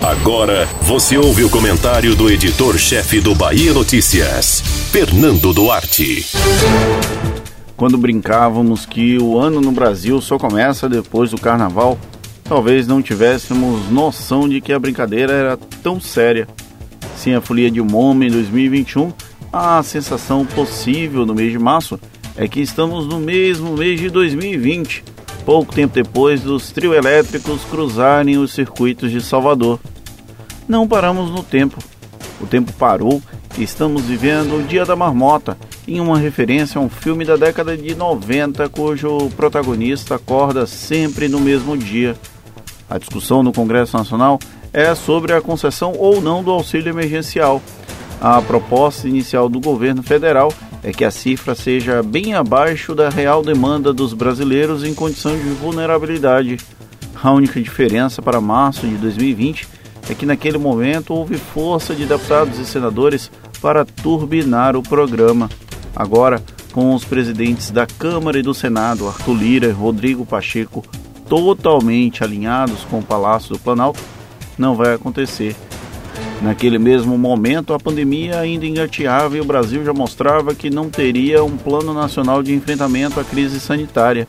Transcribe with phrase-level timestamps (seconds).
[0.00, 6.26] Agora você ouve o comentário do editor-chefe do Bahia Notícias, Fernando Duarte.
[7.76, 11.98] Quando brincávamos que o ano no Brasil só começa depois do carnaval,
[12.44, 16.48] talvez não tivéssemos noção de que a brincadeira era tão séria.
[17.16, 19.12] Sem a folia de um homem em 2021,
[19.52, 22.00] a sensação possível no mês de março
[22.36, 25.04] é que estamos no mesmo mês de 2020,
[25.44, 29.80] pouco tempo depois dos trio elétricos cruzarem os circuitos de Salvador.
[30.68, 31.78] Não paramos no tempo.
[32.40, 33.20] O tempo parou
[33.58, 37.76] e estamos vivendo o Dia da Marmota, em uma referência a um filme da década
[37.76, 42.16] de 90 cujo protagonista acorda sempre no mesmo dia.
[42.88, 44.38] A discussão no Congresso Nacional
[44.72, 47.60] é sobre a concessão ou não do auxílio emergencial.
[48.20, 53.42] A proposta inicial do governo federal é que a cifra seja bem abaixo da real
[53.42, 56.56] demanda dos brasileiros em condição de vulnerabilidade.
[57.22, 59.68] A única diferença para março de 2020
[60.08, 65.50] é que naquele momento houve força de deputados e senadores para turbinar o programa.
[65.94, 70.84] Agora, com os presidentes da Câmara e do Senado, Arthur Lira e Rodrigo Pacheco,
[71.28, 74.00] totalmente alinhados com o Palácio do Planalto,
[74.56, 75.54] não vai acontecer.
[76.40, 81.44] Naquele mesmo momento, a pandemia ainda engateava e o Brasil já mostrava que não teria
[81.44, 84.26] um plano nacional de enfrentamento à crise sanitária.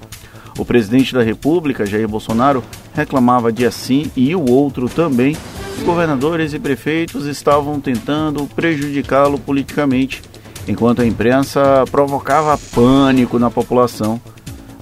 [0.58, 2.62] O presidente da República, Jair Bolsonaro,
[2.94, 5.38] reclamava de assim e o outro também.
[5.86, 10.22] Governadores e prefeitos estavam tentando prejudicá-lo politicamente,
[10.68, 14.20] enquanto a imprensa provocava pânico na população.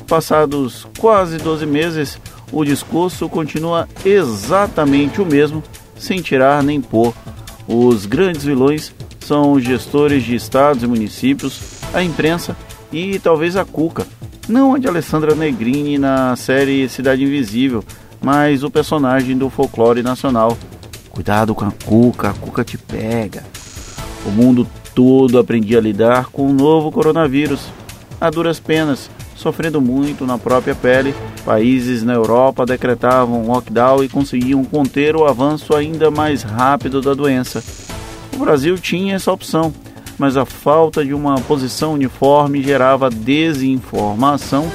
[0.07, 2.19] Passados quase 12 meses,
[2.51, 5.63] o discurso continua exatamente o mesmo
[5.99, 7.13] sem tirar nem pôr.
[7.67, 11.59] Os grandes vilões são os gestores de estados e municípios,
[11.93, 12.57] a imprensa
[12.91, 14.07] e talvez a Cuca.
[14.47, 17.83] Não a de Alessandra Negrini na série Cidade Invisível,
[18.19, 20.57] mas o personagem do folclore nacional.
[21.11, 23.43] Cuidado com a Cuca, a Cuca te pega.
[24.25, 27.61] O mundo todo aprendia a lidar com o novo coronavírus,
[28.19, 29.09] a duras penas,
[29.39, 31.15] sofrendo muito na própria pele.
[31.45, 37.63] Países na Europa decretavam lockdown e conseguiam conter o avanço ainda mais rápido da doença.
[38.33, 39.73] O Brasil tinha essa opção,
[40.17, 44.69] mas a falta de uma posição uniforme gerava desinformação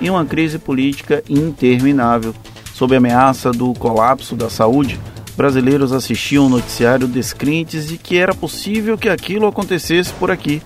[0.00, 2.34] e uma crise política interminável.
[2.72, 4.98] Sob a ameaça do colapso da saúde,
[5.36, 10.62] brasileiros assistiam um noticiário descrentes de que era possível que aquilo acontecesse por aqui.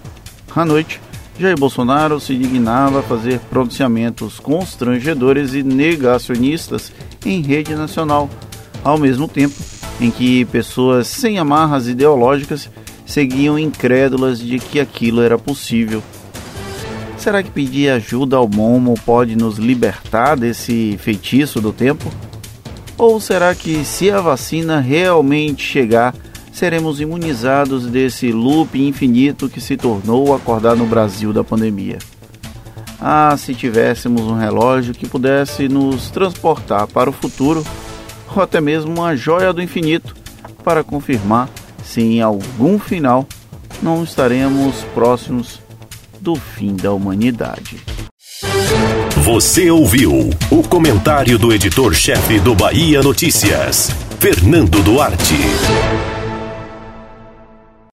[0.54, 1.00] À noite,
[1.40, 6.92] Jair Bolsonaro se dignava a fazer pronunciamentos constrangedores e negacionistas
[7.24, 8.28] em rede nacional,
[8.84, 9.54] ao mesmo tempo
[9.98, 12.68] em que pessoas sem amarras ideológicas
[13.06, 16.02] seguiam incrédulas de que aquilo era possível.
[17.16, 22.12] Será que pedir ajuda ao Momo pode nos libertar desse feitiço do tempo?
[22.98, 26.14] Ou será que, se a vacina realmente chegar,
[26.60, 31.96] seremos imunizados desse loop infinito que se tornou acordar no Brasil da pandemia.
[33.00, 37.64] Ah, se tivéssemos um relógio que pudesse nos transportar para o futuro,
[38.36, 40.14] ou até mesmo uma joia do infinito,
[40.62, 41.48] para confirmar
[41.82, 43.26] se em algum final
[43.82, 45.60] não estaremos próximos
[46.20, 47.78] do fim da humanidade.
[49.24, 56.19] Você ouviu o comentário do editor-chefe do Bahia Notícias, Fernando Duarte.